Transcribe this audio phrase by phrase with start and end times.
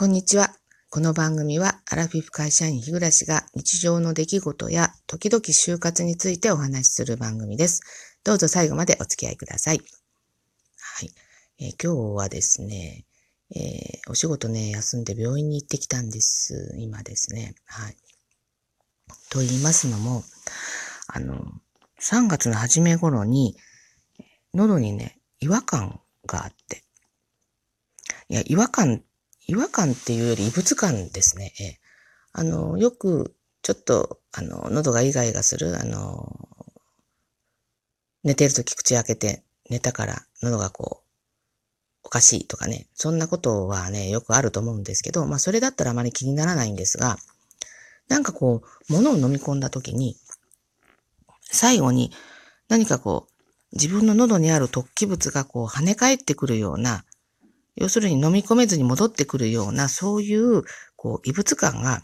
[0.00, 0.56] こんにちは。
[0.88, 7.82] この番組はアラフィフ会社員日暮が日常の出来事や時々就活についてお話しする番組です。
[8.24, 9.82] どうぞ最後までお付き合いください。
[10.78, 11.10] はい。
[11.58, 13.04] えー、今日はですね、
[13.54, 16.74] えー、お仕事ね、休んで病院に行ってきたんです。
[16.78, 17.54] 今ですね。
[17.66, 17.96] はい。
[19.28, 20.24] と言いますのも、
[21.08, 21.44] あの、
[22.00, 23.54] 3月の初め頃に、
[24.54, 26.84] 喉にね、違和感があって。
[28.30, 29.02] いや、違和感
[29.50, 31.52] 違和感っていうより異物感ですね。
[31.60, 31.80] え
[32.32, 36.48] あの、よく、ちょっと、あの、喉がイガイガする、あの、
[38.22, 41.06] 寝てるとき口開けて寝たから喉がこう、
[42.04, 47.18] おかしいとかね、そんなことはね、よくあると思うんですけど、まあそれだったらあまり気にならないんですが、
[48.08, 50.16] なんかこう、物を飲み込んだときに、
[51.42, 52.12] 最後に
[52.68, 53.32] 何かこう、
[53.72, 57.04] 自分の喉にある突起物がこう跳ね返ってくるような、
[57.80, 60.64] 要するに飲み込めずに戻ってくるような、そういう、
[60.96, 62.02] こう、異物感が、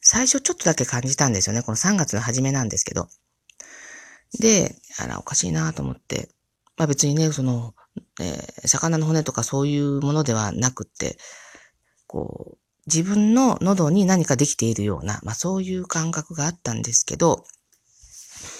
[0.00, 1.62] 最初ちょっとだけ感じたんですよね。
[1.62, 3.08] この3月の初めなんですけど。
[4.40, 6.30] で、あら、おかしいなと思って。
[6.78, 7.74] まあ別にね、その、
[8.18, 11.18] えー、魚の骨とかそういうものではなくって、
[12.06, 17.44] こう、自分の喉に何かできているような、まあそういう感覚があったんですけど、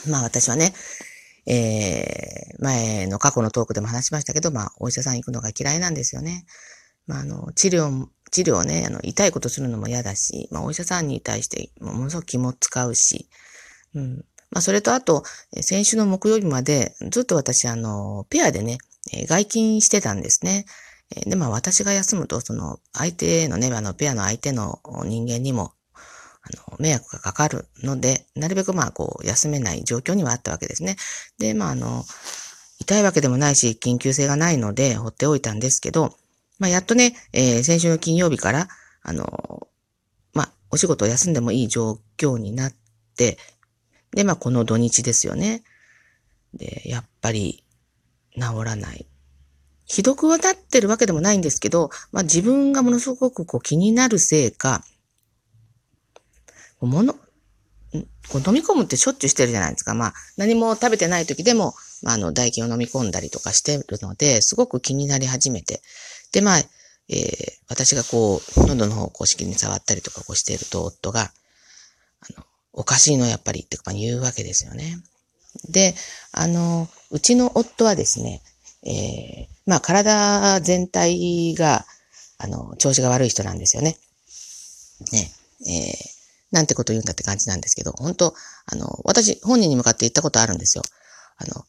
[0.06, 0.74] まあ私はね、
[1.46, 6.44] えー、前の過去のトークでも話しましたけど、まあ、お医者さん行くのが嫌いなんですよね。
[7.06, 13.28] まあ、あの、治療、治療ね、あの、痛いことするのも嫌だし、まあ、お医者さんに対して、ものすごく気も使うし、
[13.94, 14.24] うん。
[14.50, 15.24] まあ、それとあと、
[15.60, 18.78] 先週の木曜日まで、ずっと私、あの、ペアでね、
[19.26, 20.66] 外勤してたんですね。
[21.26, 25.72] で、まあ、私が休むと、その、相手のね、あの、ペアの相手の人間にも、
[26.82, 30.96] 迷惑がかかるので、なるべくまあ、こう、休めない状況にはあったわけですね。
[31.38, 32.04] で、まあ、あの、
[32.80, 36.16] 痛いわけでもないし、緊急性がないので、放っておいたんですけど、
[36.58, 38.68] まあ、やっとね、えー、先週の金曜日から、
[39.02, 39.68] あの、
[40.34, 42.74] まあ、お仕事を休んでもいい状況になっ
[43.16, 43.38] て、
[44.10, 45.62] で、まあ、この土日ですよね。
[46.52, 47.64] で、やっぱり、
[48.34, 49.06] 治らない。
[49.86, 54.82] ひどくはなってるわけでもないんですけど、まあ、自分がものすごくこう気になるせいか、
[56.86, 57.14] もの、
[58.28, 59.94] こう飲み込むってしょっちゅうしてるじゃないですか。
[59.94, 65.82] まあ、何も食べてない時でも、まあ、あの、唾液を飲み込んだりとかしてるので、すごく気になり始めて。
[66.32, 66.58] で、まあ、
[67.08, 71.32] えー、私がこう、喉の方を公式に触ったりとかこうしてると、夫が、
[72.20, 74.98] あの、おかしいのやっぱりって言うわけですよね。
[75.68, 75.94] で、
[76.32, 78.40] あの、うちの夫はですね、
[78.84, 81.84] えー、まあ、体全体が、
[82.38, 83.98] あの、調子が悪い人なんですよね。
[85.12, 85.30] ね、
[85.66, 86.21] えー
[86.52, 88.34] なんてこと言うんだって感じなんですけど、本当
[88.66, 90.84] あの、私、本人に向かって言ったことあるんですよ。
[91.38, 91.64] あの、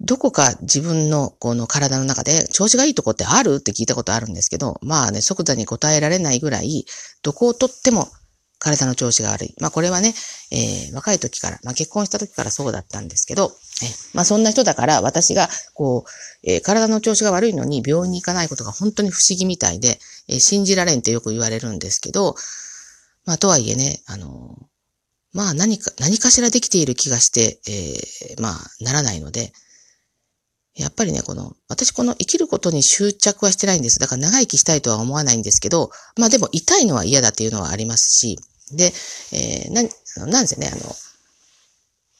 [0.00, 3.56] どこか自分のこの体の中で調子がいいとこってある？
[3.56, 6.84] って聞いたことあるんですけど、まあね、即座に答えられないぐらい、
[7.22, 8.08] どこをとっても
[8.58, 9.54] 体の調子が悪い。
[9.58, 10.14] まあこれはね、
[10.50, 16.10] えー、若い時から、まあ結婚した時からそうだったんですけど、えまあそんな人だから私がこう、
[16.50, 19.98] えー、体の調子が悪いのに病院に行かないことが本当に不思議みたいで、
[20.28, 22.34] えー、信じられんってよく言われるんですけど、
[23.26, 24.56] まあ、とはいえね、あの、
[25.32, 29.52] まあ何か、何かしらできている気がして、えー、まあ、ならないので、
[30.74, 33.98] やっぱりね、この、私この生きることに執着はしてないんです。
[33.98, 38.38] だから長生きしたいとは思わないんですけど、まあでも痛いのは嫌だっていうのはありますし、
[38.72, 38.92] で、
[39.32, 40.94] えー、な、なんせね、あの、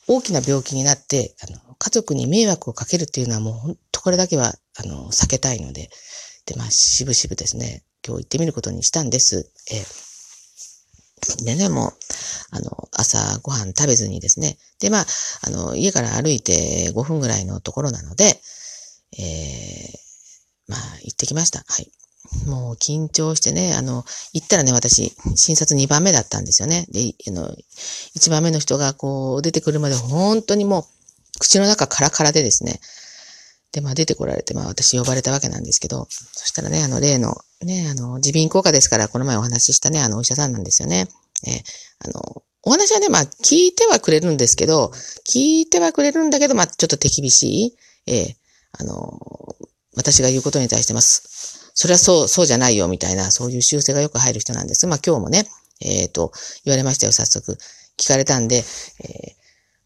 [0.09, 5.91] 大きな病気になって、あの、家族に迷惑をかけるっていうのはもう本当これだけは、あの、避けたいので、
[6.47, 9.51] で、まあ、しぶしぶですね、今日行ってみることにしたんです。
[9.73, 10.06] えー
[11.45, 11.93] でね、もう、
[12.51, 14.59] あの、朝ご飯食べずにですね。
[14.81, 15.07] で、まあ、
[15.43, 18.41] あの、家から歩いて5分ぐらいのところなので、
[19.19, 19.97] えー、
[20.69, 21.61] まあ、行ってきました。
[21.67, 21.91] はい。
[22.47, 26.87] もう緊張してね、あの、行ったらね、私、診察2番目だったんですよね。
[26.91, 27.55] で、あの、
[28.17, 30.85] 1番目の人がこう出てくるまで本当にもう、
[31.39, 32.81] 口の中カラカラでですね。
[33.77, 41.09] で、まあ出てこられて、まあ私呼ばれたわけなんですけど、そしたらね、あの例の、ね、あの、耳鼻咽喉科ですから、この前お話ししたね、あのお医者さんなんですよね。
[41.47, 41.61] え
[41.99, 44.93] あの、お話はね、まあ聞いてはくれるんですけど、
[45.31, 47.77] 聞いてはくれるんだけど、まあちょっと手厳しい。
[48.07, 48.37] え
[48.73, 49.21] あの、
[49.95, 51.71] 私が言うことに対してます。
[51.75, 54.87] それはそう、そうじゃないよ、みたいな、そういう修正がよく入る人なんです。
[54.87, 55.47] まあ今日もね、
[55.83, 56.33] えっ、ー、と、
[56.65, 57.59] 言われましたよ、早速。
[57.99, 58.65] 聞かれたんで、
[59.05, 59.36] え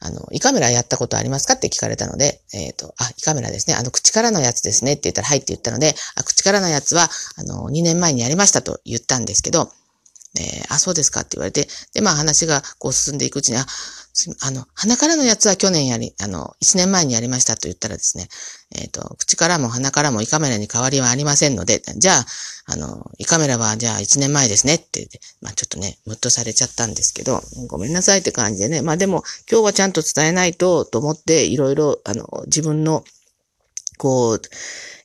[0.01, 3.77] あの、胃カメラやったことありますかって聞かれたので、えっ、ー、と、あ、胃カメラですね。
[3.77, 9.71] あの、口からのやつですねって言ったら、はいって言ったので、あ、口からのやつは、あの、2年前にやりましたと言ったんですけど、
[10.39, 13.67] えー、あ、そうですかって言われて、で、まあ話がこう進んでいくうちに、あ、
[14.43, 18.29] あの、鼻からのやつは去年やり、あの、1年前にやりましたと言ったらですね、
[18.77, 22.27] えっ、ー、と、口からも鼻からも胃カメラに変わりはありませんので、じゃあ、
[22.67, 25.09] あの、胃カメラはじゃあ1年前ですねって、
[25.41, 33.05] まあちょっとね、ムッとされちゃったんですけど、ごめんなさいって感じでね、まあでも今日はちゃんと伝えないとと思って、いろいろ、あの、自分の、
[33.99, 34.41] こう、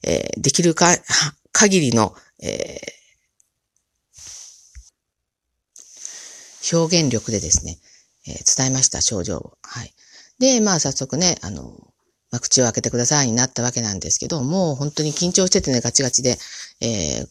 [0.03, 0.95] えー、できるか、
[1.51, 2.94] 限りの、えー、
[6.73, 7.77] 表現力でですね、
[8.27, 9.57] えー、伝えました、症状を。
[9.61, 9.93] はい。
[10.39, 11.77] で、まあ早速ね、あの、
[12.31, 16.37] まあ、口を開けてくださいになったわけなんですけど、もう本当に緊張しててね、ガチガチで、
[16.81, 17.27] えー、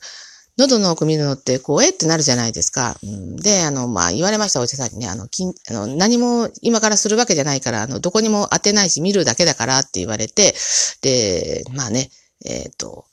[0.57, 2.97] 喉の奥見るのって、こう、えってなるじゃないですか。
[3.03, 10.55] うん、で、あの、まあ、言われました、お医者さんにね、あの、きんあの何も今からするわけじゃないから、あの、どこにも当てないし、見るだけだからって言われて、
[11.03, 12.11] で、まあね、
[12.45, 13.07] えっ、ー、と、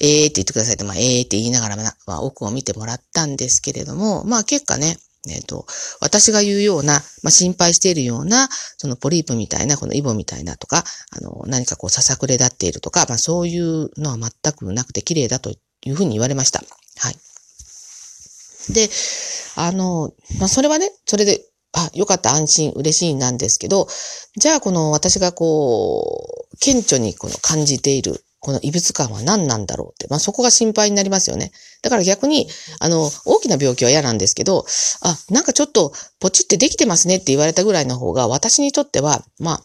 [0.00, 4.98] えーって言ってくださいって、まあ、えーって言いながら、まあ、奥を見てもらったんですけれども、まあ、結果ね、
[5.28, 5.66] えっ、ー、と、
[6.00, 15.50] 私が言うような、まあ、心配しているような、そのポリープみたいな、このイボみたいなとか、あの、何かこう、ささくれ立っているとか、まあ、そういうのは全くなくて綺麗だと
[15.84, 16.62] いうふうに言われました。
[16.98, 17.16] はい。
[18.72, 18.88] で、
[19.56, 23.88] あの、まあ、それはね、それで、あ、よかった、安心、嬉しいなんですけど、
[24.36, 30.06] じゃあ、この私がこう、顕著にこの感じているこの異物感は何なんだろうって。
[30.08, 31.50] まあ、そこが心配になりますよね。
[31.82, 32.46] だから逆に、
[32.78, 34.66] あの、大きな病気は嫌なんですけど、
[35.00, 39.62] あ、なんかちょっとポチってできてますねって言われたぐらいの方が、私にとっては、まあ、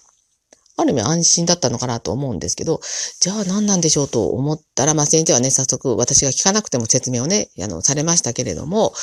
[0.78, 2.80] ある意味安心だったのかなと思うんですけど、
[3.20, 8.94] じゃあ何なんでしょうと思ったら、まあ先生はね、早速私が聞かなくても説明をね、あの、されましたけれども、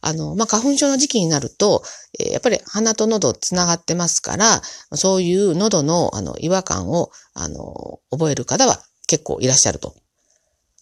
[0.00, 1.82] あの、まあ、花粉症の時期になると、
[2.18, 4.62] え、やっぱり鼻と喉つながってますから、
[4.94, 9.96] そういう喉の、あの、違和感を、あの、覚える方は結構いらっしゃると。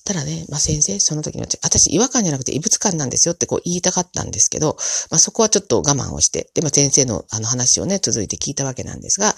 [0.04, 4.76] ただね、まあ、先生、その時に私違和感じゃなくて異物感なんですよってこう言いたかったんですけど、
[5.10, 9.34] まあ、そこはちょっと我慢をして、で、まあ、先生のあの話をね、続いて聞いたわけなんですが、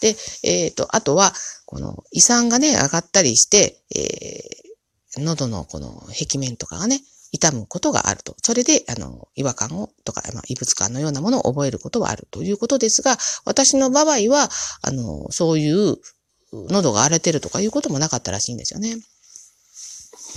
[0.00, 1.32] で、えっ、ー、と、あとは、
[1.66, 7.00] この胃酸がね、上がったりして、えー、喉のこの壁面とかがね、
[7.32, 8.34] 痛むことがあると。
[8.42, 14.50] それで、あの、違和感を、とか、まあ、異物感のようなものを覚えることはあるということですが、私の場合は、
[14.82, 15.98] あの、そういう
[16.52, 18.96] 喉が荒れてるとかいうこともなかったらしいんですよね。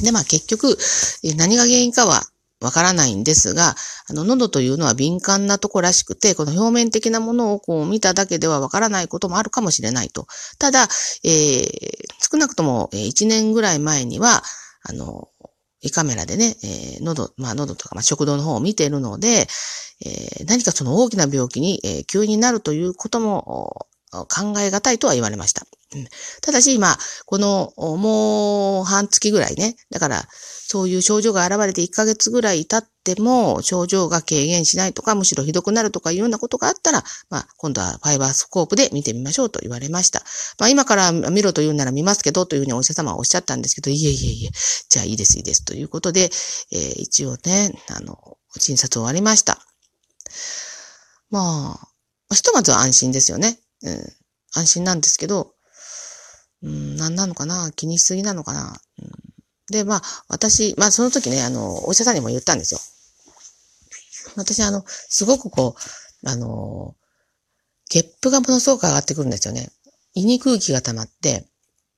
[0.02, 0.78] で、まあ結局、
[1.38, 2.24] 何が原因かは
[2.64, 3.76] わからないんですが、
[4.08, 10.28] あの、喉というのは敏感なとこらしくて、この表面的なものをこう見ただけではわからないこともあるかもしれないと。
[10.60, 10.88] ただ、
[11.24, 11.68] えー、
[12.32, 14.44] 少なくとも1年ぐらい前には、
[14.84, 15.30] あの、
[15.82, 19.48] 胃カメラでね、えー、喉、まあ喉とか、まあ、食道の方を見ているので、
[20.06, 23.88] えー、何かその大きな病気に、えー、急になるということも
[24.26, 25.66] 考え難いとは言われました。
[26.42, 29.76] ただし、まあ、この、もう半月ぐらいね。
[29.92, 40.24] だから、そういう症状が現れて1ヶ月ぐらい経っても、症状が軽減しないとか、むしろひどくなるとかいうようなことがあったら、まあ、今度はファイバースコープで見てみましょうと言われました。
[40.60, 44.50] まあ、今から見ろと言うなら見ますけど、というふうにお医者様はおっしゃったんですけど、いえいえいえ、
[44.90, 45.64] じゃあいいです、いいです。
[45.64, 46.32] ということで、
[46.72, 49.60] えー、一応ね、あの、診察終わりました。
[51.30, 51.80] ま
[52.32, 53.60] あ、ひとまずは安心ですよね。
[53.84, 54.14] うん、
[54.54, 55.54] 安心なんですけど、
[56.62, 57.72] うん、何なのかな？
[57.76, 59.12] 気にしすぎなのかな、うん、
[59.70, 62.80] で、まあ、私、まあ、その時ね、あの、お医者さんにも言ったんですよ。
[64.36, 66.96] 私、あの、すごくこう、あの、
[67.90, 69.70] ゲップがものすごく上がってくるんですよね。
[70.14, 71.46] 胃に空気が溜まって、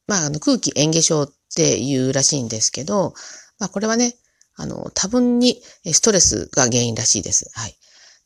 [0.08, 3.14] まあ、あの、空気嚥下症っていうらしいんですけど、
[3.60, 4.16] まあ、これはね、
[4.56, 5.62] あの、多分に
[5.94, 7.50] ストレスが原因らしいです。
[7.54, 7.78] はい。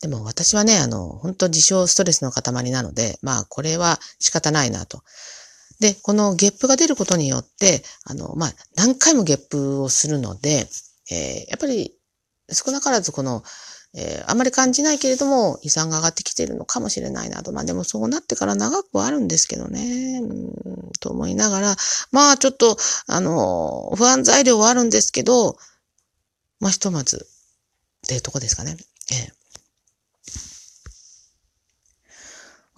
[0.02, 5.04] でも私はね、あの、本当自称ストレスの塊なので、まあ、これは仕方ないなと。
[5.80, 10.68] で、このゲップが出ることによって、あの、まあ、何回もゲップをするので、
[11.12, 11.96] えー、やっぱり
[12.52, 13.44] 少なからずこの、
[13.96, 17.52] えー、あまり感じないけれども、胃酸が上がってきているのかもしれないなと。
[17.52, 21.76] まあでもそうなってから長くはあるんですけどね、うんと思いながら、
[22.12, 22.78] まあちょっと、
[23.08, 25.58] あの、不安材料はあるんですけど、
[26.60, 27.28] まあひとまず、
[28.06, 28.78] っていうとこですかね。
[29.12, 29.39] えー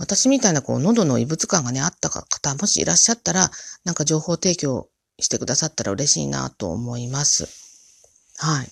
[0.01, 3.51] 私みたいなこう喉の異物感がね、あった方、もしいらっしゃったら、
[3.85, 4.89] なんか情報提供
[5.19, 7.47] してくださったら嬉しいなと思います。
[8.37, 8.67] はい。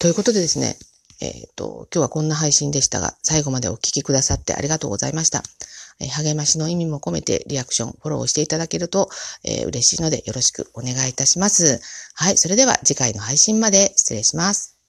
[0.00, 0.76] ということでですね、
[1.20, 5.44] えっ、ー、と、今日はこんな配信でしたが、最後までお聞きくださってありがとうございました。
[6.00, 9.10] えー、励ましの意味も込めてリアクション、フォローしていただけると、
[9.44, 11.80] えー、嬉しいのでよろしくお願いいたします。
[12.14, 12.36] はい。
[12.36, 14.79] それでは次回の配信まで失礼します。